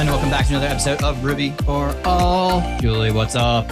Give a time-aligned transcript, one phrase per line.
[0.00, 0.14] everyone.
[0.18, 2.62] Welcome back to another episode of Ruby for All.
[2.80, 3.70] Julie, what's up?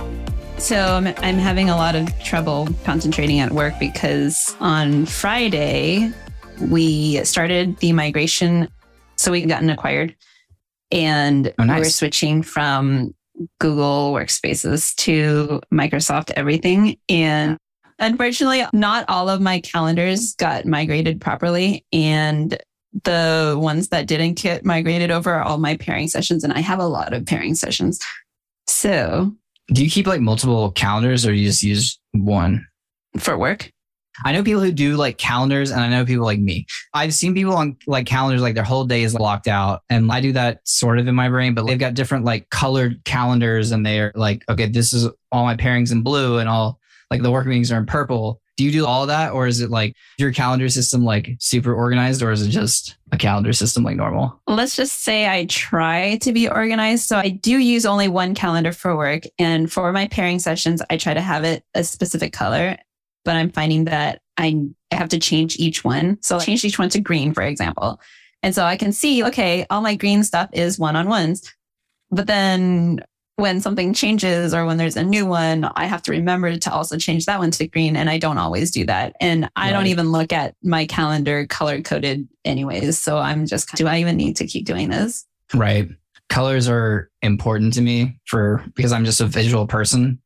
[0.58, 6.12] So I'm, I'm having a lot of trouble concentrating at work because on Friday
[6.60, 8.68] we started the migration.
[9.16, 10.14] So we gotten acquired
[10.90, 11.78] and Oh, nice.
[11.78, 13.14] we're switching from
[13.58, 16.98] Google Workspaces to Microsoft Everything.
[17.08, 17.56] And
[17.98, 21.86] unfortunately, not all of my calendars got migrated properly.
[21.90, 22.58] And
[23.04, 26.44] the ones that didn't get migrated over are all my pairing sessions.
[26.44, 28.00] And I have a lot of pairing sessions.
[28.66, 29.32] So
[29.72, 32.66] Do you keep like multiple calendars or you just use one?
[33.18, 33.70] for work,
[34.24, 36.66] I know people who do like calendars and I know people like me.
[36.92, 39.82] I've seen people on like calendars, like their whole day is blocked out.
[39.90, 43.02] And I do that sort of in my brain, but they've got different like colored
[43.04, 47.22] calendars and they're like, okay, this is all my pairings in blue and all like
[47.22, 48.40] the work meetings are in purple.
[48.58, 52.22] Do you do all that or is it like your calendar system like super organized
[52.22, 54.42] or is it just a calendar system like normal?
[54.48, 57.06] let's just say I try to be organized.
[57.06, 59.22] So I do use only one calendar for work.
[59.38, 62.76] And for my pairing sessions, I try to have it a specific color.
[63.24, 66.18] But I'm finding that I have to change each one.
[66.22, 68.00] So I changed each one to green, for example.
[68.42, 71.54] And so I can see, okay, all my green stuff is one on ones.
[72.10, 73.04] But then
[73.38, 76.98] when something changes or when there's a new one, I have to remember to also
[76.98, 77.94] change that one to green.
[77.94, 79.14] And I don't always do that.
[79.20, 82.98] And I don't even look at my calendar color coded anyways.
[82.98, 85.24] So I'm just, do I even need to keep doing this?
[85.54, 85.88] Right.
[86.28, 90.20] Colors are important to me for because I'm just a visual person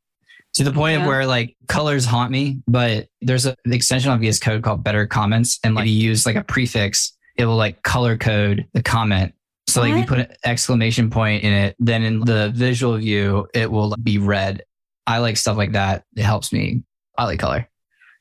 [0.55, 1.01] to the point Yeah.
[1.01, 2.63] of where like colors haunt me.
[2.67, 6.35] But there's an extension on VS Code called Better Comments, and like you use like
[6.35, 9.33] a prefix, it will like color code the comment.
[9.67, 13.47] So like if you put an exclamation point in it, then in the visual view
[13.53, 14.63] it will be red.
[15.07, 16.03] I like stuff like that.
[16.15, 16.83] It helps me.
[17.17, 17.69] I like color.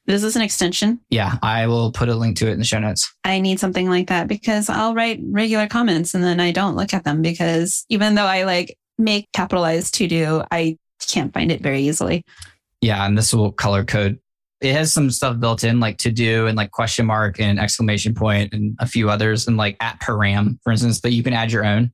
[0.06, 1.00] This is an extension.
[1.10, 3.12] Yeah, I will put a link to it in the show notes.
[3.24, 6.92] I need something like that because I'll write regular comments and then I don't look
[6.92, 10.76] at them because even though I like make capitalized to do, I
[11.08, 12.24] can't find it very easily.
[12.80, 14.18] Yeah, and this will color code.
[14.62, 18.14] It has some stuff built in, like to do and like question mark and exclamation
[18.14, 21.00] point and a few others, and like at param, for instance.
[21.00, 21.92] But you can add your own.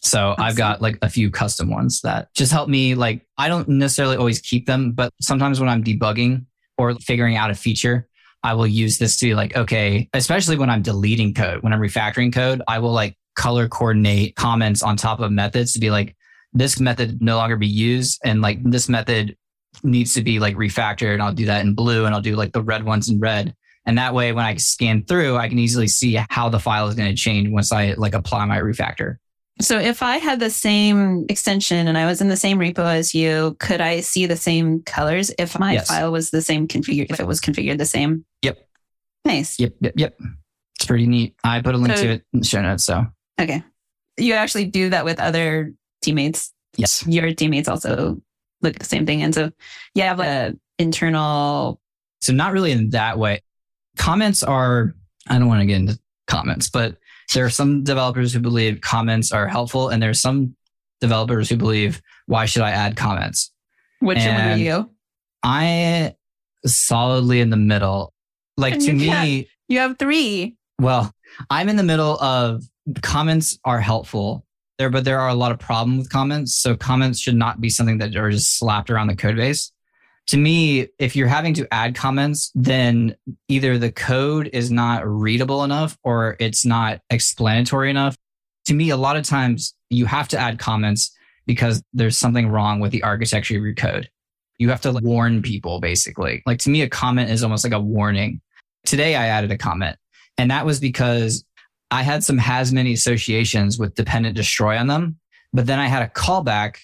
[0.00, 2.94] So I've got like a few custom ones that just help me.
[2.94, 6.44] Like I don't necessarily always keep them, but sometimes when I'm debugging
[6.78, 8.06] or figuring out a feature,
[8.42, 11.80] I will use this to be like, okay, especially when I'm deleting code, when I'm
[11.80, 16.14] refactoring code, I will like color coordinate comments on top of methods to be like,
[16.52, 18.20] this method no longer be used.
[18.24, 19.36] And like this method
[19.82, 21.20] needs to be like refactored.
[21.20, 23.54] I'll do that in blue and I'll do like the red ones in red.
[23.86, 26.94] And that way, when I scan through, I can easily see how the file is
[26.94, 29.16] going to change once I like apply my refactor.
[29.60, 33.14] So if I had the same extension and I was in the same repo as
[33.14, 35.88] you, could I see the same colors if my Yes.
[35.88, 38.24] file was the same configured, if it was configured the same?
[38.42, 38.58] Yep.
[39.24, 39.60] Nice.
[39.60, 39.74] Yep.
[39.80, 39.92] Yep.
[39.96, 40.18] Yep.
[40.76, 41.34] It's pretty neat.
[41.44, 42.84] I put a link So- to it in the show notes.
[42.84, 43.06] So
[43.40, 43.62] Okay.
[44.16, 46.52] You actually do that with other teammates.
[46.76, 47.06] yes.
[47.06, 48.20] Your teammates also
[48.64, 49.22] look at the same thing.
[49.22, 49.50] And so
[49.94, 51.80] you have uh, an internal
[52.20, 53.40] So not really in that way.
[53.96, 54.94] Comments are,
[55.28, 56.96] I don't want to get into comments, but
[57.32, 59.88] there are some developers who believe comments are helpful.
[59.88, 60.56] And there's some
[61.00, 63.52] developers who believe, why should I add comments?
[64.00, 64.90] which one are you?
[65.42, 66.14] I
[66.66, 68.12] solidly in the middle.
[68.56, 70.56] Like And to you me, You have three.
[70.78, 71.12] well,
[71.50, 72.62] I'm in the middle of
[73.02, 74.44] comments are helpful
[74.78, 76.54] there, but there are a lot of problems with comments.
[76.54, 79.72] So comments should not be something that are just slapped around the code base.
[80.28, 83.14] To me, if you're having to add comments, then
[83.48, 88.16] either the code is not readable enough or it's not explanatory enough.
[88.66, 91.14] To me, a lot of times you have to add comments
[91.46, 94.08] because there's something wrong with the architecture of your code.
[94.58, 96.42] You have to like, warn people basically.
[96.46, 98.40] Like to me, a comment is almost like a warning.
[98.86, 99.96] Today I added a comment
[100.38, 101.44] and that was because
[101.94, 105.16] I had some has many associations with dependent destroy on them,
[105.52, 106.78] but then I had a callback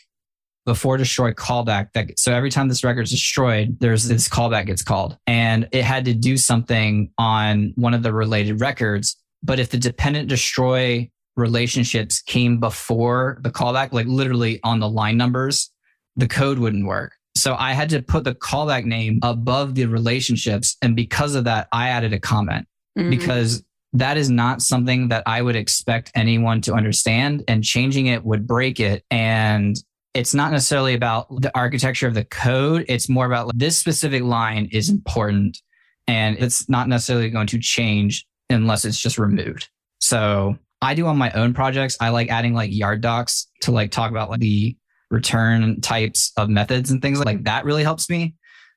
[0.66, 4.82] before destroy callback that so every time this record is destroyed, there's this callback gets
[4.82, 5.18] called.
[5.26, 9.16] And it had to do something on one of the related records.
[9.42, 15.16] But if the dependent destroy relationships came before the callback, like literally on the line
[15.16, 15.72] numbers,
[16.14, 17.14] the code wouldn't work.
[17.36, 20.76] So I had to put the callback name above the relationships.
[20.82, 23.10] And because of that, I added a comment Mhm.
[23.10, 28.24] because that is not something that I would expect anyone to understand and changing it
[28.24, 29.04] would break it.
[29.10, 29.76] And
[30.14, 32.84] it's not necessarily about the architecture of the code.
[32.88, 35.58] It's more about like, this specific line is important
[36.06, 39.68] and it's not necessarily going to change unless it's just removed.
[40.00, 41.96] So I do on my own projects.
[42.00, 44.76] I like adding like yard docs to like talk about like the
[45.10, 48.34] return types of methods and things like that really helps me.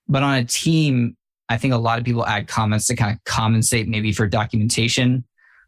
[0.08, 1.16] But on a team,
[1.54, 5.24] I think a lot of people add comments to kind of compensate maybe for documentation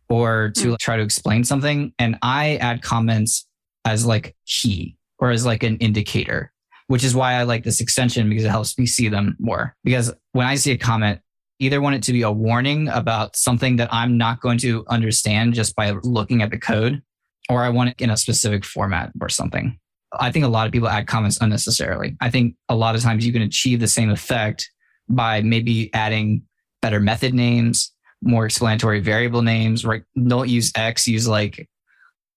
[0.09, 0.75] or to Hmm.
[0.79, 1.93] try to explain something.
[1.99, 3.47] And I add comments
[3.85, 6.51] as like key or as like an indicator,
[6.87, 9.75] which is why I like this extension because it helps me see them more.
[9.83, 11.19] Because when I see a comment,
[11.59, 15.53] either want it to be a warning about something that I'm not going to understand
[15.53, 17.01] just by looking at the code,
[17.47, 19.79] or I want it in a specific format or something.
[20.19, 22.17] I think a lot of people add comments unnecessarily.
[22.21, 24.71] I think a lot of times you can achieve the same effect
[25.07, 26.43] by maybe adding
[26.81, 27.91] better method names,
[28.21, 30.03] more explanatory variable names, right?
[30.27, 31.67] Don't use X, use like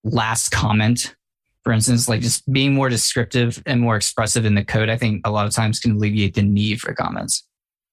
[0.04, 1.14] last comment,
[1.64, 4.88] for instance, like just being more descriptive and more expressive in the code.
[4.88, 7.44] I think a lot of times can alleviate the need for comments.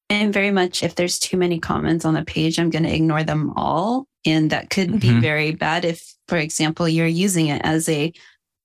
[0.09, 3.23] And very much if there's too many comments on the page, I'm going to ignore
[3.23, 4.07] them all.
[4.25, 4.99] And that could mm-hmm.
[4.99, 8.13] be very bad if, for example, you're using it as a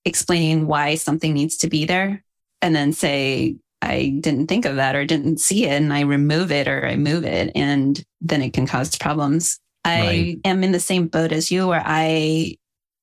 [0.04, 2.24] explaining why something needs to be there
[2.62, 6.52] and then say, I didn't think of that or didn't see it and I remove
[6.52, 9.58] it or I move it and then it can cause problems.
[9.86, 10.38] Right.
[10.44, 12.56] I am in the same boat as you where I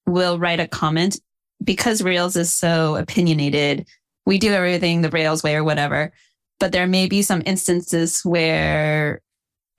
[0.06, 1.20] will write a comment
[1.64, 3.88] because Rails is so opinionated.
[4.26, 6.12] We do everything the Rails way or whatever,
[6.60, 9.22] but there may be some instances where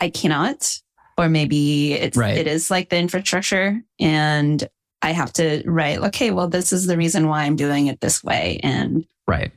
[0.01, 0.81] I cannot,
[1.17, 2.37] or maybe it's, right.
[2.37, 4.69] it is like the infrastructure and
[5.01, 8.25] I have to write, okay, well, this is the reason why I'm doing it this
[8.25, 8.59] way.
[8.65, 9.53] And right.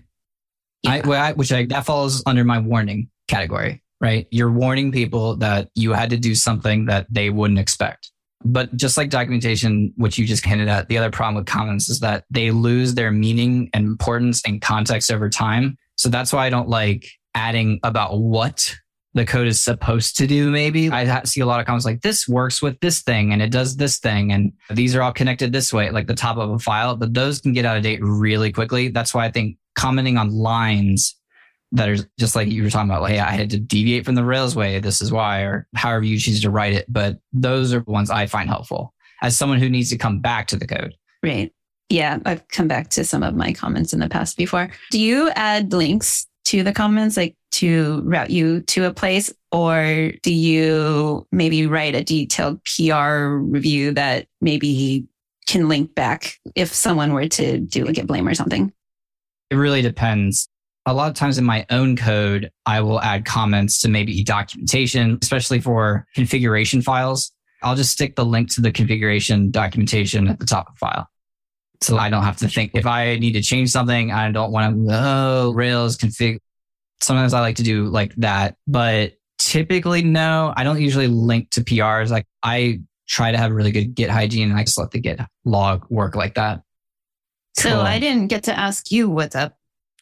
[0.83, 0.91] Yeah.
[0.91, 4.27] I, well, I, which I, that falls under my warning category, right?
[4.31, 8.11] You're warning people that you had to do something that they wouldn't expect.
[8.43, 11.99] But just like documentation, which you just hinted at, the other problem with comments is
[11.99, 15.77] that they lose their meaning and importance and context over time.
[15.97, 18.75] So that's why I don't like adding about what
[19.13, 20.49] the code is supposed to do.
[20.49, 23.51] Maybe I see a lot of comments like this works with this thing and it
[23.51, 24.31] does this thing.
[24.31, 27.41] And these are all connected this way, like the top of a file, but those
[27.41, 28.87] can get out of date really quickly.
[28.87, 31.17] That's why I think commenting on lines
[31.73, 34.15] that are just like you were talking about, like, hey, I had to deviate from
[34.15, 34.79] the Rails way.
[34.79, 36.85] This is why, or however you choose to write it.
[36.89, 40.47] But those are the ones I find helpful as someone who needs to come back
[40.47, 40.95] to the code.
[41.23, 41.53] Right.
[41.89, 42.19] Yeah.
[42.25, 44.69] I've come back to some of my comments in the past before.
[44.89, 49.33] Do you add links to the comments, like to route you to a place?
[49.53, 55.05] Or do you maybe write a detailed PR review that maybe
[55.47, 58.73] can link back if someone were to do a git blame or something?
[59.49, 60.49] It really depends.
[60.85, 65.19] A lot of times in my own code, I will add comments to maybe documentation,
[65.21, 67.31] especially for configuration files.
[67.63, 71.07] I'll just stick the link to the configuration documentation at the top of the file.
[71.81, 74.87] So I don't have to think if I need to change something, I don't want
[74.87, 76.39] to, oh, Rails config.
[77.01, 81.61] Sometimes I like to do like that, but typically no, I don't usually link to
[81.61, 82.11] PRs.
[82.11, 85.19] Like I try to have really good Git hygiene and I just let the Git
[85.43, 86.61] log work like that.
[87.55, 87.79] So cool.
[87.81, 89.57] I didn't get to ask you what's up.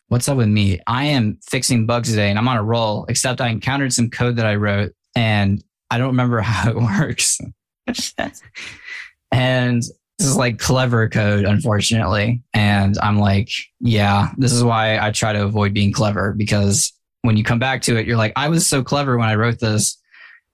[0.09, 0.79] What's up with me?
[0.85, 4.35] I am fixing bugs today and I'm on a roll, except I encountered some code
[4.35, 7.39] that I wrote and I don't remember how it works.
[9.31, 9.83] and
[10.19, 12.43] this is like clever code, unfortunately.
[12.53, 13.49] And I'm like,
[13.79, 17.81] yeah, this is why I try to avoid being clever because when you come back
[17.83, 19.97] to it, you're like, I was so clever when I wrote this.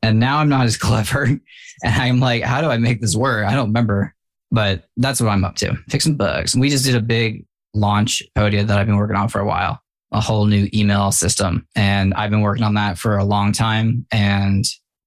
[0.04, 1.24] And now I'm not as clever.
[1.24, 1.42] And
[1.84, 3.48] I'm like, how do I make this work?
[3.48, 4.14] I don't remember.
[4.52, 6.54] But that's what I'm up to, fixing bugs.
[6.54, 9.46] And we just did a big launch Podia that I've been working on for a
[9.46, 9.82] while,
[10.12, 11.68] a whole new email system.
[11.76, 14.64] And I've been working on that for a long time and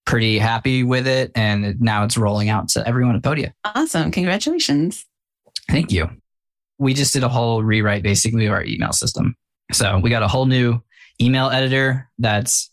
[0.09, 1.31] pretty happy with it.
[1.35, 3.53] And now it's rolling out to everyone at Podia.
[3.65, 4.11] Awesome.
[4.11, 5.05] Congratulations.
[5.69, 6.09] Thank you.
[6.79, 9.37] We just did a whole rewrite basically of our email system.
[9.73, 10.81] So we got a whole new
[11.21, 12.71] email editor that's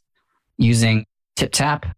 [0.57, 1.05] using
[1.37, 1.91] TipTap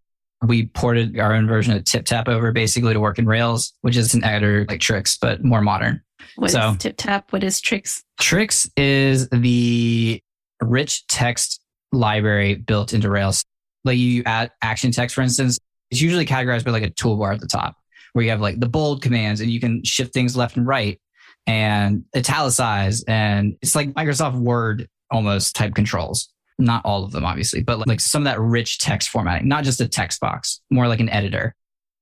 [0.45, 4.13] we ported our own version of TipTap over basically to work in Rails, which is
[4.13, 6.01] an editor like Trix, but more modern.
[6.35, 7.31] What so, is TipTap?
[7.31, 8.03] What is Trix?
[8.19, 10.21] Trix is the
[10.61, 11.59] rich text
[11.91, 13.43] library built into Rails.
[13.87, 15.57] Like you add action text, for instance,
[15.89, 17.75] it's usually categorized by like a toolbar at the top
[18.13, 20.99] where you have like the bold commands and you can shift things left and right
[21.45, 23.03] and italicize.
[23.05, 26.29] And it's like Microsoft Word almost type controls.
[26.59, 29.79] Not all of them obviously but like some of that rich text formatting not just
[29.79, 31.53] a text box more like an editor.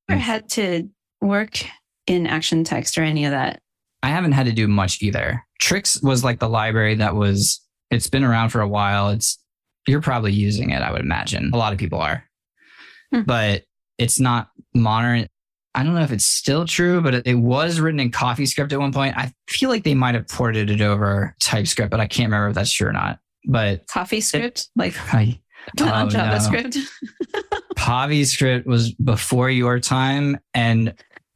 [0.08, 0.90] I had to
[1.22, 1.66] work
[2.08, 3.60] in action text or any of that?
[4.04, 5.44] I haven't had to do much either.
[5.60, 7.62] Trix was like the library that was
[7.92, 9.10] it's been around for a while.
[9.10, 9.38] It's
[9.88, 12.24] you're probably using it i would imagine a lot of people are
[13.14, 13.22] hmm.
[13.22, 13.64] but
[13.98, 15.28] it's not modern
[15.76, 18.80] I don't know if it's still true, but it, it, was written in CoffeeScript at
[18.80, 19.18] one point.
[19.18, 22.56] I feel like they might have ported it over TypeScript, but I can't remember if
[22.56, 23.20] that's true or not.
[23.46, 25.38] But CoffeeScript, like I,
[25.78, 26.78] not oh, JavaScript.
[26.78, 27.60] No.
[27.76, 30.94] CoffeeScript was before your time and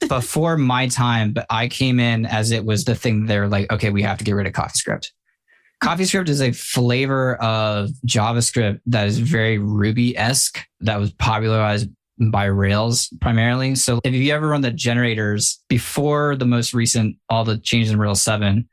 [0.07, 3.89] before my time, but I came in as it was the thing they're like, okay,
[3.89, 5.07] we have to get rid of CoffeeScript.
[5.83, 11.89] CoffeeScript is a flavor of JavaScript that is very Ruby esque that was popularized
[12.31, 13.75] by Rails primarily.
[13.75, 17.99] So if you ever run the generators before the most recent, all the changes in
[17.99, 18.67] Rails 7,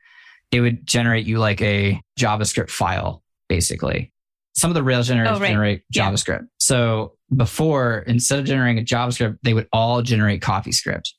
[0.51, 4.13] it would generate you like a JavaScript file, basically.
[4.57, 5.49] Some of the Rails generators Oh, right.
[5.51, 6.11] generate Yeah.
[6.11, 6.47] JavaScript.
[6.59, 11.11] So before, instead of generating a JavaScript, they would all generate CoffeeScript.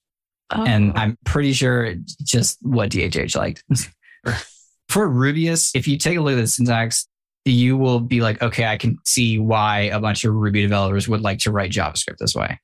[0.50, 1.00] And Oh.
[1.00, 3.64] I'm pretty sure it's just what DHH liked.
[4.98, 7.08] For Rubyists, if you take a look at the syntax,
[7.46, 11.22] you will be like, okay, I can see why a bunch of Ruby developers would
[11.22, 12.60] like to write JavaScript this way.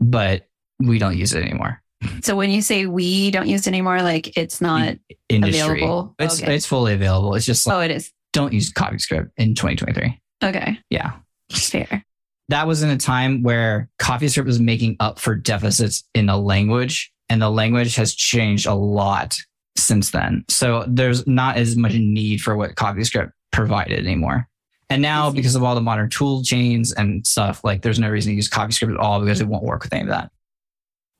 [0.00, 0.46] But
[0.78, 1.82] we don't use it anymore.
[2.22, 4.96] so when you say we don't use it anymore, like it's not
[5.28, 5.82] Industry.
[5.82, 6.14] available.
[6.18, 6.54] It's okay.
[6.54, 7.34] it's fully available.
[7.34, 8.10] It's just oh, like, oh, it is.
[8.32, 10.18] don't use CoffeeScript in 2023.
[10.42, 10.78] Okay.
[10.88, 11.16] Yeah.
[11.52, 12.02] Fair.
[12.48, 17.12] That was in a time where CoffeeScript was making up for deficits in the language,
[17.28, 19.36] and the language has changed a lot
[19.78, 20.44] since then.
[20.48, 24.48] So there's not as much need for what CoffeeScript provided anymore.
[24.88, 28.32] And now, because of all the modern tool chains and stuff, like there's no reason
[28.32, 30.30] to use CoffeeScript at all because it won't work with any of that.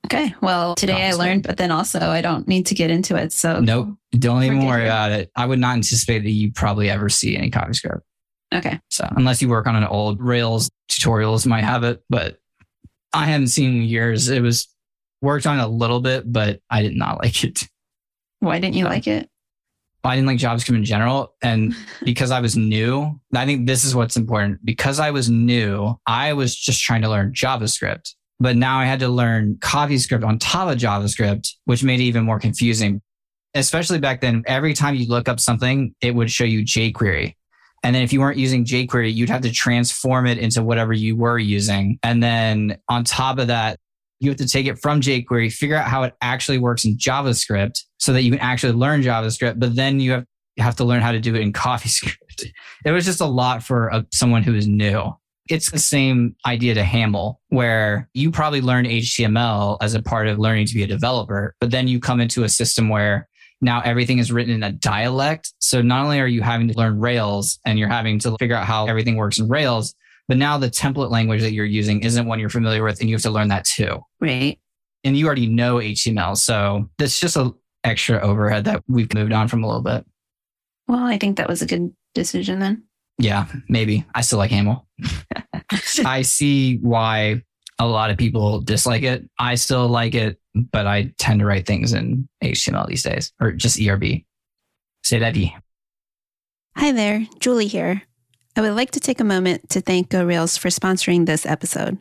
[0.07, 0.33] Okay.
[0.41, 3.33] Well, today I learned, but then also I don't need to get into it.
[3.33, 3.89] So Nope.
[4.13, 4.87] Don't even worry it.
[4.87, 5.33] about it.
[5.35, 8.03] I would not anticipate that you probably ever see any CoffeeScript.
[8.55, 8.79] Okay.
[8.91, 12.39] So unless you work on an old Rails tutorials might have it, but
[13.13, 14.29] I haven't seen in years.
[14.29, 14.69] It was
[15.23, 17.65] worked on a little bit, but I did not like it.
[18.47, 19.29] Why didn't you So- like it?
[20.05, 21.35] I didn't like JavaScript in general.
[21.43, 21.75] And
[22.05, 24.65] because I was new, I think this is what's important.
[24.65, 28.15] Because I was new, I was just trying to learn JavaScript.
[28.39, 32.23] But now I had to learn CoffeeScript on top of JavaScript, which made it even
[32.25, 33.01] more confusing.
[33.55, 37.35] Especially back then, every time you look up something, it would show you jQuery.
[37.83, 41.17] And then if you weren't using jQuery, you'd have to transform it into whatever you
[41.17, 41.99] were using.
[42.03, 43.81] And then on top of that,
[44.21, 47.83] you have to take it from jQuery, figure out how it actually works in JavaScript
[47.99, 49.59] so that you can actually learn JavaScript.
[49.59, 50.25] But then you have,
[50.59, 52.51] have to learn how to do it in CoffeeScript.
[52.85, 55.13] It was just a lot for uh someone who is new.
[55.49, 60.41] It's the same idea to Haml, where you probably learned HTML as a part of
[60.41, 63.29] learning to be a developer, but then you come into a system where
[63.61, 65.53] now everything is written in a dialect.
[65.61, 68.67] So not only are you having to learn Rails and you're having to figure out
[68.67, 69.95] how everything works in Rails,
[70.29, 73.15] but now the template language that you're using isn't one you're familiar with and you
[73.15, 74.01] have to learn that too.
[74.21, 74.59] Right.
[75.05, 76.37] And you already know HTML.
[76.37, 77.53] So that's just a
[77.85, 80.05] extra overhead that we've moved on from a little bit.
[80.89, 82.85] Well, I think that was a good decision then.
[83.19, 84.05] Yeah, maybe.
[84.15, 84.85] I still like Haml.
[86.05, 87.43] I see why
[87.79, 89.29] a lot of people dislike it.
[89.39, 93.53] I still like it, but I tend to write things in HTML these days or
[93.53, 94.23] just ERB.
[95.03, 95.57] Say that E.
[96.77, 98.03] Hi there, Julie here.
[98.59, 101.99] I would like to take a moment to thank GoRails for sponsoring this episode.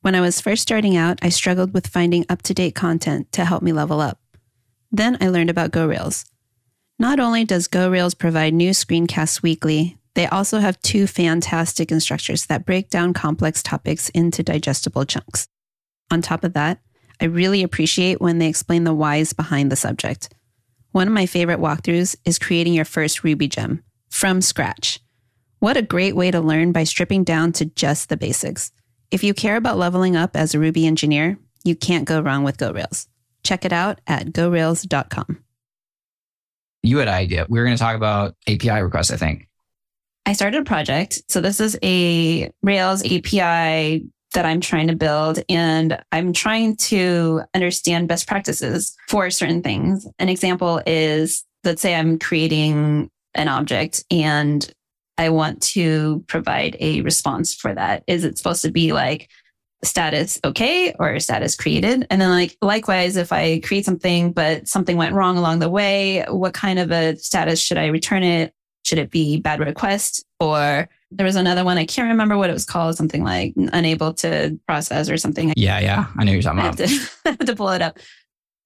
[0.00, 3.44] When I was first starting out, I struggled with finding up to date content to
[3.44, 4.18] help me level up.
[4.90, 6.24] Then I learned about GoRails.
[6.98, 12.64] Not only does GoRails provide new screencasts weekly, they also have two fantastic instructors that
[12.64, 15.48] break down complex topics into digestible chunks.
[16.10, 16.80] On top of that,
[17.20, 20.32] I really appreciate when they explain the whys behind the subject.
[20.92, 25.00] One of my favorite walkthroughs is creating your first Ruby gem from scratch.
[25.64, 28.70] What a great way to learn by stripping down to just the basics.
[29.10, 32.58] If you care about leveling up as a Ruby engineer, you can't go wrong with
[32.58, 33.06] GoRails.
[33.44, 35.42] Check it out at gorails.com.
[36.82, 37.46] You had an idea.
[37.48, 39.48] We were going to talk about API requests, I think.
[40.26, 41.22] I started a project.
[41.28, 47.40] So this is a Rails API that I'm trying to build and I'm trying to
[47.54, 50.06] understand best practices for certain things.
[50.18, 54.70] An example is let's say I'm creating an object and
[55.18, 58.04] I want to provide a response for that.
[58.06, 59.30] Is it supposed to be like
[59.84, 62.06] status okay or status created?
[62.10, 66.24] And then like likewise, if I create something, but something went wrong along the way,
[66.28, 68.52] what kind of a status should I return it?
[68.84, 70.24] Should it be bad request?
[70.40, 74.12] Or there was another one, I can't remember what it was called, something like unable
[74.14, 75.52] to process or something.
[75.56, 76.06] Yeah, yeah.
[76.18, 76.88] I know you're talking I have about.
[76.88, 77.98] to, I have to pull it up.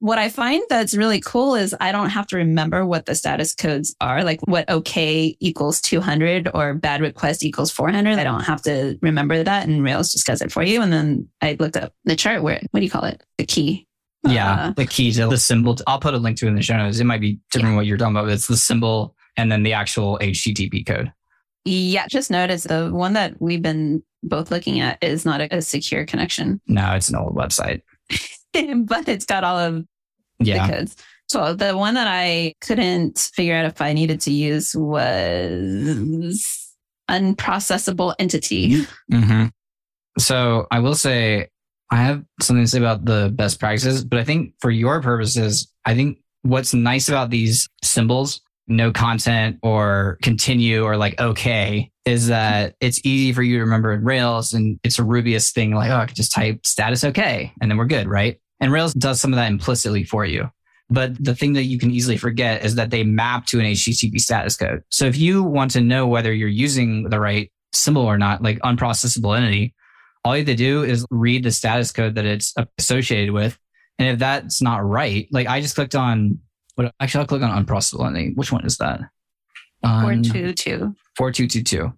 [0.01, 3.53] What I find that's really cool is I don't have to remember what the status
[3.55, 8.17] codes are, like what okay equals 200 or bad request equals 400.
[8.19, 10.83] I don't have to remember that, and Rails just does it for you.
[10.83, 13.25] And then I looked up the chart where, what do you call it?
[13.39, 13.87] The key.
[14.25, 15.77] Yeah, Uh, the key to the symbol.
[15.87, 17.01] I'll put a link to it in the show notes.
[17.01, 18.27] It might be different what you're talking about.
[18.27, 21.13] But it's the symbol and then the actual HTTP code.
[21.65, 25.63] yeah, just notice the one that we've been both looking at is not a, a
[25.63, 27.83] secure connection, No, it's an old website.
[28.87, 29.85] but it's got all of
[30.41, 30.67] Yeah.
[30.67, 30.97] the codes.
[31.29, 36.75] So the one that I couldn't figure out if I needed to use was
[37.11, 38.85] unprocessable entity.
[39.11, 39.47] hmm
[40.19, 41.49] So I will say
[41.91, 45.73] I have something to say about the best practices, but I think for your purposes,
[45.87, 52.29] I think what's nice about these symbols no content or continue or like okay is
[52.29, 55.91] that it's easy for you to remember in Rails and it's a Rubyist thing like,
[55.91, 58.41] oh, I can just type status okay and then we're good, right?
[58.61, 60.51] And Rails does some of that implicitly for you.
[60.91, 64.19] But the thing that you can easily forget is that they map to an HTTP
[64.21, 64.83] status code.
[64.91, 68.59] So if you want to know whether you're using the right symbol or not, like
[68.61, 69.75] unprocessable entity,
[70.25, 73.59] all you have to do is read the status code that it's associated with.
[73.99, 76.39] And if that's not right, like I just clicked on,
[76.79, 78.33] what actually I'll click on unprocessable entity.
[78.35, 79.01] Which one is that?
[79.83, 80.95] Four On- two two.
[81.17, 81.93] 4222.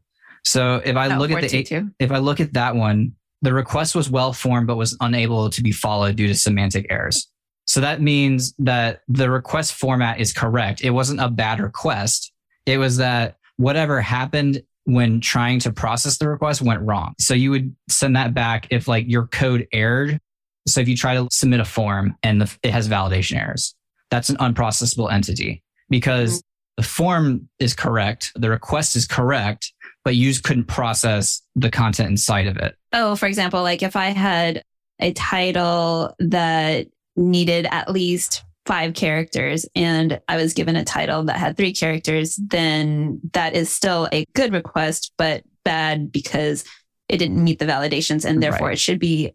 [0.45, 1.95] So if I Oh, look at the 422.
[1.99, 5.63] if I look at that one, the request was well formed but was unable to
[5.63, 7.29] be followed due to semantic errors.
[7.67, 10.81] So that means that the request format is correct.
[10.83, 12.33] It wasn't a bad request.
[12.65, 17.15] It was that whatever happened when trying to process the request went wrong.
[17.21, 20.19] So you would send that back if like your code erred.
[20.67, 23.75] So if you try to submit a form and the, it has validation errors,
[24.11, 26.83] that's an unprocessable entity because mm-hmm.
[26.83, 29.73] the form is correct, the request is correct,
[30.05, 32.75] but you just couldn't process the content inside of it.
[32.93, 34.63] Oh, for example, like if I had
[34.99, 36.87] a title that
[37.17, 42.37] needed at least five characters and I was given a title that had three characters,
[42.37, 46.65] then that is still a good request, but bad because
[47.09, 48.75] it didn't meet the validations and therefore Right.
[48.75, 49.33] it should be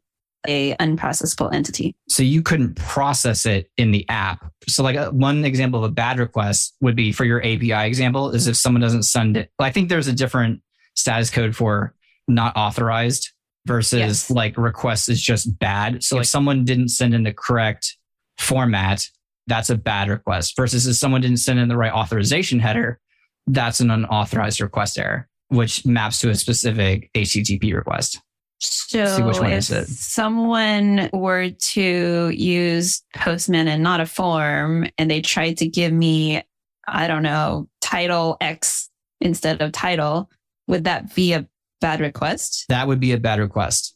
[0.47, 1.95] a unprocessable entity.
[2.09, 4.51] So you couldn't process it in the app.
[4.67, 8.31] So like uh, one example of a bad request would be for your API example
[8.31, 9.51] is if someone doesn't send it.
[9.59, 10.61] I think there's a different
[10.95, 11.93] status code for
[12.27, 13.31] not authorized
[13.65, 14.29] versus Yes.
[14.31, 16.03] like request is just bad.
[16.03, 17.97] So if someone didn't send in the correct
[18.37, 19.05] format,
[19.47, 22.99] that's a bad request versus if someone didn't send in the right authorization header,
[23.47, 28.19] that's an unauthorized request error, which maps to a specific HTTP request.
[28.59, 29.87] So See which one if is it.
[29.87, 36.41] someone were to use Postman and not a form, and they tried to give me,
[36.87, 38.89] I don't know, title X
[39.21, 40.29] instead of title,
[40.67, 41.45] would that be a
[41.81, 42.65] bad request?
[42.69, 43.95] That would be a bad request.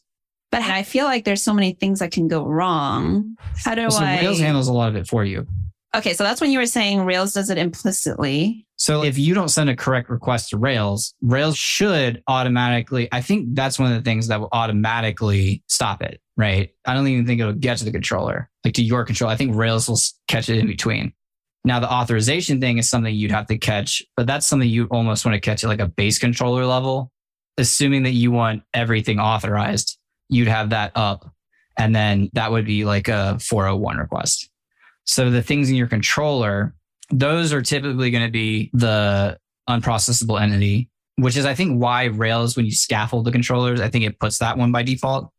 [0.52, 3.36] But I feel like there's so many things that can go wrong.
[3.64, 4.20] How do So I?
[4.20, 5.46] Rails handles a lot of it for you.
[5.96, 8.66] okay, so that's when you were saying Rails does it implicitly.
[8.80, 13.54] So if you don't send a correct request to Rails, Rails should automatically, I think
[13.54, 16.70] that's one of the things that will automatically stop it, right?
[16.86, 19.30] I don't even think it'll get to the controller, like to your control.
[19.30, 21.12] I think Rails will catch it in between.
[21.62, 25.26] Now the authorization thing is something you'd have to catch, but that's something you almost
[25.26, 27.12] want to catch at like a base controller level.
[27.58, 29.98] Assuming that you want everything authorized,
[30.30, 31.30] you'd have that up.
[31.76, 34.48] And then that would be like a 401 request.
[35.04, 36.74] So the things in your controller,
[37.10, 42.56] those are typically going to be the unprocessable entity, which is, I think, why Rails,
[42.56, 45.30] when you scaffold the controllers, I think it puts that one by default.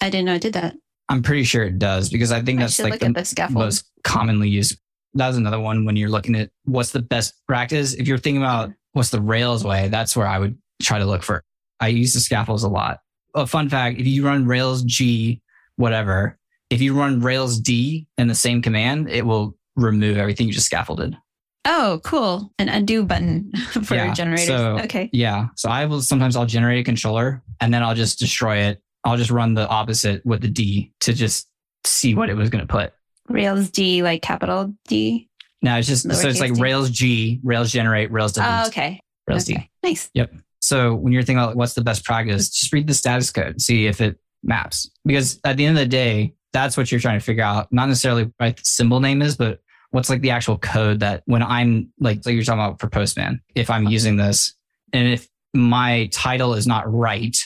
[0.00, 0.74] I didn't know it did that.
[1.08, 4.48] I'm pretty sure it does because I think I that's like the the most commonly
[4.48, 4.78] used.
[5.14, 7.94] That's another one when you're looking at what's the best practice.
[7.94, 11.22] If you're thinking about what's the Rails way, that's where I would try to look
[11.22, 11.42] for.
[11.80, 12.98] I use the scaffolds a lot.
[13.34, 15.40] A fun fact: if you run Rails G,
[15.76, 16.38] whatever,
[16.70, 20.66] if you run Rails D in the same command, it will remove everything you just
[20.66, 21.16] scaffolded.
[21.64, 22.52] Oh, cool.
[22.58, 23.50] An undo button
[23.84, 24.46] for Yeah, generators.
[24.46, 25.10] so- okay.
[25.12, 25.48] Yeah.
[25.56, 28.80] So I will sometimes I'll generate a controller and then I'll just destroy it.
[29.04, 31.48] I'll just run the opposite with the D to just
[31.84, 32.92] see what it was going to put.
[33.28, 35.28] Rails D, like capital D.
[35.62, 36.60] No, it's just so it's like d.
[36.60, 39.00] Rails G, Rails generate, Rails delete, Oh, okay.
[39.26, 39.68] Rails D.
[39.82, 40.10] Nice.
[40.14, 40.32] Yep.
[40.60, 43.86] So when you're thinking about what's the best practice, just read the status code, see
[43.86, 44.90] if it maps.
[45.04, 47.72] Because at the end of the day, that's what you're trying to figure out.
[47.72, 49.60] Not necessarily what the symbol name is, but
[49.90, 53.40] what's like the actual code that when I'm like, like you're talking about for Postman,
[53.54, 54.54] if I'm using this
[54.92, 57.36] and if my title is not right,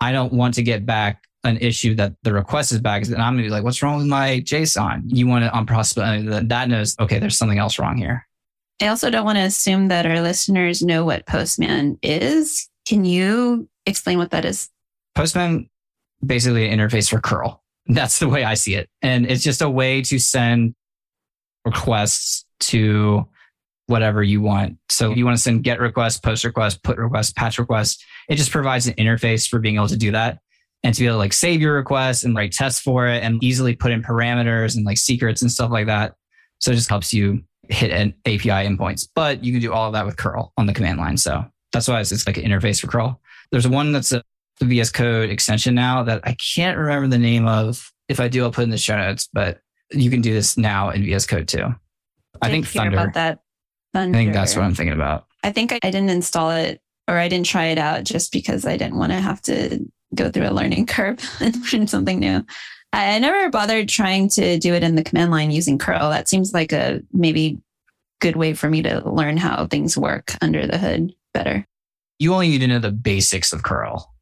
[0.00, 3.04] I don't want to get back an issue that the request is back.
[3.06, 5.02] And I'm gonna be like, what's wrong with my JSON?
[5.06, 8.26] You want it on possibility that that knows, okay, there's something else wrong here.
[8.82, 12.68] I also don't want to assume that our listeners know what Postman is.
[12.84, 14.68] Can you explain what that is?
[15.14, 15.70] Postman
[16.24, 17.62] basically an interface for curl.
[17.86, 18.90] That's the way I see it.
[19.00, 20.74] And it's just a way to send
[21.66, 23.28] requests to
[23.86, 24.78] whatever you want.
[24.88, 28.50] So you want to send get requests, post requests, put requests, patch requests, it just
[28.50, 30.38] provides an interface for being able to do that
[30.82, 33.42] and to be able to like save your requests and write tests for it and
[33.42, 36.14] easily put in parameters and like secrets and stuff like that.
[36.58, 39.92] So it just helps you hit an API endpoints, but you can do all of
[39.92, 41.16] that with curl on the command line.
[41.16, 43.20] So that's why it's, it's like an interface for curl.
[43.52, 44.22] There's one that's a
[44.60, 47.92] VS Code extension now that I can't remember the name of.
[48.08, 50.90] If I do, I'll put in the show notes, but you can do this now
[50.90, 51.74] in VS Code too.
[52.42, 53.10] I think Didn't Thunder.
[53.14, 53.40] that.
[53.94, 55.26] I think that's what I'm thinking about.
[55.42, 58.66] I think I, I didn't install it or I didn't try it out just because
[58.66, 59.80] I didn't want to have to
[60.14, 62.44] go through a learning curve and learn something new.
[62.92, 66.10] I, I never bothered trying to do it in the command line using curl.
[66.10, 67.58] That seems like a maybe
[68.20, 71.66] good way for me to learn how things work under the hood better.
[72.18, 74.14] You only need to know the basics of curl.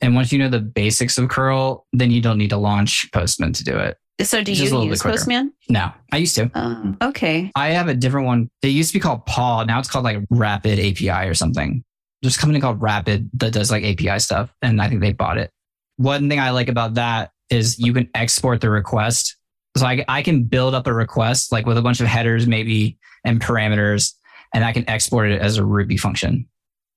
[0.00, 3.52] And once you know the basics of curl, then you don't need to launch Postman
[3.54, 3.96] to do it.
[4.22, 5.02] So do you use.
[5.02, 5.52] Postman?
[5.68, 6.50] No, I used to.
[6.54, 7.50] Um, okay.
[7.56, 8.48] I have a different one.
[8.62, 9.64] It used to be called Paw.
[9.64, 11.82] Now it's called like Rapid API or something.
[12.22, 14.54] There's a company called Rapid that does like API stuff.
[14.62, 15.50] And I think they bought it.
[15.96, 19.36] One thing I like about that is you can export the request.
[19.76, 22.98] So I, I can build up a request like with a bunch of headers, maybe,
[23.24, 24.12] and parameters,
[24.54, 26.46] and I can export it as a Ruby function.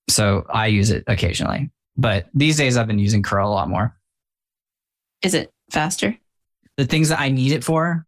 [0.10, 1.72] So I use it occasionally.
[1.98, 3.98] But these days I've been using curl a lot more.
[5.24, 6.16] Is it faster?
[6.78, 8.06] The things that I need it for,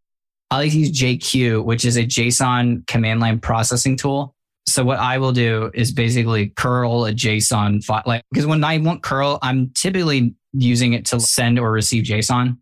[0.52, 4.36] I like to use JQ, which is a JSON command line processing tool.
[4.68, 8.78] So what I will do is basically curl a JSON file, like because when I
[8.78, 12.58] want curl, I'm typically using it to send or receive JSON,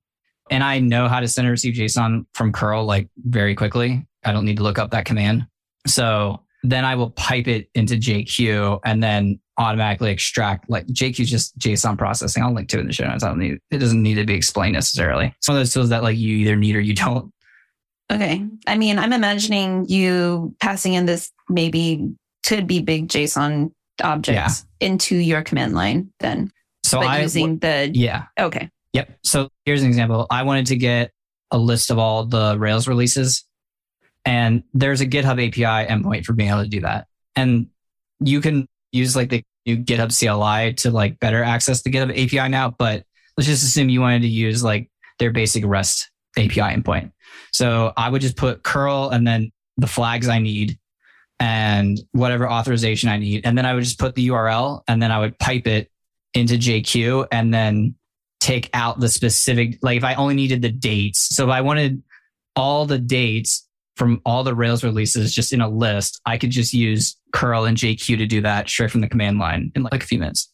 [0.50, 4.06] and I know how to send or receive JSON from curl like very quickly.
[4.24, 5.48] I don't need to look up that command.
[5.86, 11.30] So then I will pipe it into JQ and then automatically extract like JQ is
[11.30, 12.44] just JSON processing.
[12.44, 13.24] I'll link to it in the show notes.
[13.24, 15.34] I don't need it doesn't need to be explained necessarily.
[15.38, 17.32] It's one of those tools that like you either need or you don't.
[18.12, 18.46] Okay.
[18.66, 22.14] I mean, I'm imagining you passing in this maybe
[22.46, 23.72] could be big JSON
[24.04, 26.52] objects into your command line then,
[26.84, 28.26] So I using the, yeah.
[28.40, 28.70] okay.
[28.94, 29.20] Yep.
[29.24, 30.28] So here's an example.
[30.30, 31.12] I wanted to get
[31.52, 33.46] a list of all the Rails releases,
[34.26, 37.08] and there's a GitHub API endpoint for being able to do that.
[37.36, 37.68] And
[38.20, 42.50] you can use like the new GitHub CLI to like better access the GitHub API
[42.50, 42.72] now.
[42.72, 43.04] But
[43.38, 47.12] let's just assume you wanted to use like their basic REST API endpoint.
[47.52, 50.80] So I would just put curl and then the flags I need
[51.40, 53.46] and whatever authorization I need.
[53.46, 55.92] And then I would just put the URL and then I would pipe it
[56.34, 57.96] into JQ and then
[58.40, 61.36] take out the specific, like if I only needed the dates.
[61.36, 62.02] So if I wanted
[62.56, 63.67] all the dates
[63.98, 67.76] from all the Rails releases just in a list, I could just use curl and
[67.78, 70.52] JQ to do that straight from the command line in like a few minutes.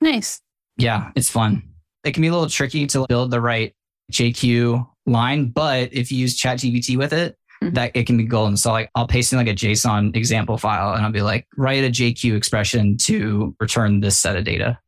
[0.00, 0.40] Nice.
[0.76, 1.62] Yeah, it's fun.
[2.04, 3.74] It can be a little tricky to build the right
[4.12, 7.74] JQ line, but if you use ChatGPT with it, Mhm.
[7.74, 8.56] that it can be golden.
[8.56, 11.84] So like I'll paste in like a JSON example file and I'll be like, write
[11.84, 14.78] a JQ expression to return this set of data.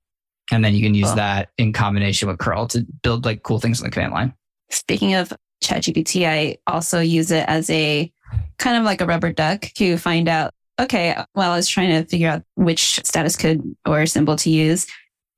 [0.51, 1.17] And then you can use Cool.
[1.17, 4.33] that in combination with curl to build like cool things in the command line.
[4.71, 5.33] Speaking of
[5.63, 8.13] ChatGPT, I also use it as a
[8.59, 12.09] kind of like a rubber duck to find out, okay, well, I was trying to
[12.09, 14.87] figure out which status code or symbol to use.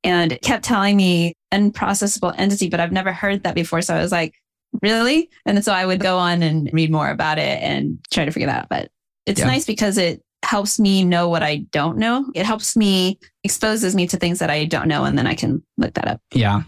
[0.02, 3.80] And it kept telling me unprocessable entity, but I've never heard that before.
[3.82, 4.34] So I was like,
[4.82, 5.30] really?
[5.46, 8.48] And so I would go on and read more about it and try to figure
[8.48, 8.68] that out.
[8.68, 8.90] But
[9.26, 9.46] it's Yeah.
[9.46, 12.30] nice because it helps me know what I don't know.
[12.34, 15.62] It helps me, exposes me to things that I don't know, and then I can
[15.78, 16.20] look that up.
[16.34, 16.62] Yeah.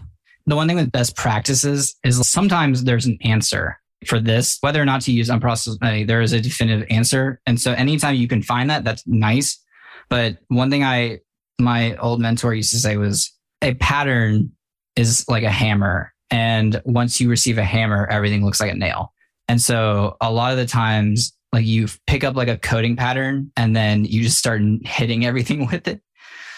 [0.47, 4.85] The one thing with best practices is sometimes there's an answer for this, whether or
[4.85, 7.41] not to use unprocessed, uh, there is a definitive answer.
[7.45, 9.61] And so anytime you can find that, that's nice.
[10.09, 11.19] But one thing I,
[11.59, 14.51] my old mentor used to say was a pattern
[14.95, 16.13] is like a hammer.
[16.29, 19.13] And once you receive a hammer, everything looks like a nail.
[19.47, 23.51] And so a lot of the times, like you pick up like a coding pattern
[23.55, 26.01] and then you just start hitting everything with it.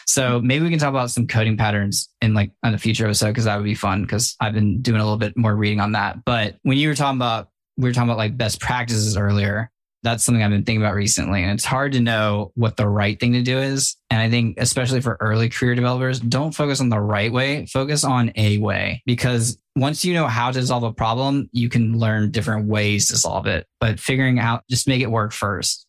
[0.10, 3.28] So maybe we can talk about some coding patterns in like on a future episode
[3.28, 5.91] because that would be fun because I've been doing a little bit more reading on
[5.91, 6.26] that.
[6.26, 9.69] But when you were talking about we were talking about like best practices earlier,
[10.02, 11.43] that's something I've been thinking about recently.
[11.43, 13.98] And it's hard to know what the right thing to do is.
[14.10, 18.04] And I think especially for early career developers, don't focus on the right way, focus
[18.04, 22.32] on a way because once you know how to solve a problem, you can learn
[22.32, 23.67] different ways to solve it.
[23.80, 25.86] But figuring out just make it work first.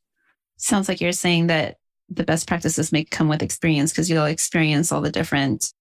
[0.59, 1.78] Sounds like you're saying that
[2.11, 5.73] the best practices may come with experience because you'll experience all the different,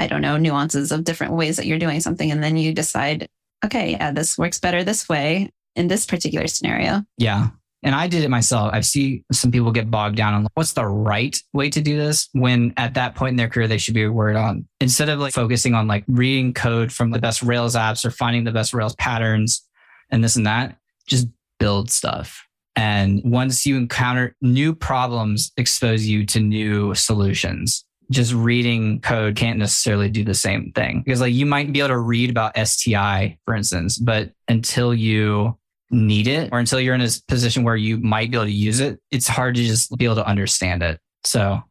[0.00, 2.30] I don't know, nuances of different ways that you're doing something.
[2.30, 3.28] And then you decide,
[3.64, 7.02] okay, yeah, this works better this way in this particular scenario.
[7.18, 7.48] Yeah.
[7.82, 8.70] And I did it myself.
[8.72, 12.30] I see some people get bogged down on what's the right way to do this
[12.32, 15.34] when at that point in their career, they should be worried on instead of like
[15.34, 18.94] focusing on like reading code from the best Rails apps or finding the best Rails
[18.94, 19.66] patterns
[20.10, 22.46] and this and that, just build stuff.
[22.76, 27.84] And once you encounter new problems, expose you to new solutions.
[28.10, 31.88] Just reading code can't necessarily do the same thing because like you might be able
[31.88, 35.56] to read about STI, for instance, but until you
[35.90, 38.80] need it or until you're in a position where you might be able to use
[38.80, 41.00] it, it's hard to just be able to understand it.
[41.24, 41.62] So,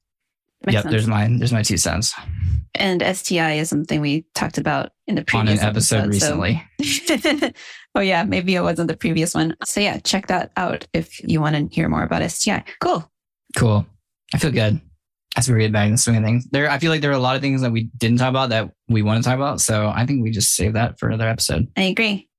[0.65, 0.91] Makes yep, sense.
[0.91, 2.13] there's my there's my two cents
[2.75, 6.63] and STI is something we talked about in the previous on an episode so- recently.
[7.95, 9.56] oh yeah, maybe it wasn't the previous one.
[9.63, 12.63] So yeah, check that out if you want to hear more about STI.
[12.82, 13.10] Cool.
[13.56, 13.86] Cool.
[14.34, 14.82] I feel good.
[15.36, 16.47] That's very good back in the swing of things.
[16.51, 18.49] There, I feel like there are a lot of things that we didn't talk about
[18.49, 19.62] that we want to talk about.
[19.62, 21.67] So I think we just save that for another episode.
[21.77, 22.29] I agree.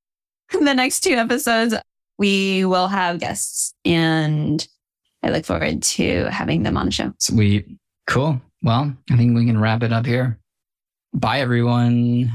[0.53, 1.75] The next two episodes
[2.19, 4.67] we will have guests and
[5.23, 7.13] I look forward to having them on the show.
[7.19, 7.67] Sweet.
[8.07, 8.41] Cool.
[8.63, 10.39] Well, I think we can wrap it up here.
[11.13, 12.31] Bye, everyone.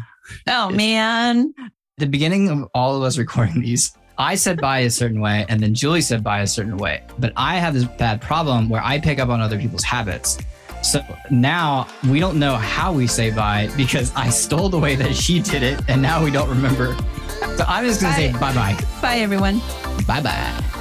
[0.47, 1.53] Oh, man.
[1.99, 5.61] The beginning of all of us recording these, I said bye a certain way, and
[5.61, 7.03] then Julie said bye a certain way.
[7.19, 10.37] But I have this bad problem where I pick up on other people's habits.
[10.81, 15.15] So now we don't know how we say bye because I stole the way that
[15.15, 16.95] she did it, and now we don't remember.
[17.57, 18.77] So I'm just gonna say bye bye.
[19.01, 19.59] Bye, everyone.
[20.07, 20.78] Bye bye.